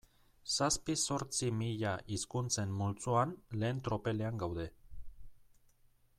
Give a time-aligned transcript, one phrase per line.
[0.53, 4.67] Zazpi-zortzi mila hizkuntzen multzoan lehen tropelean gaude.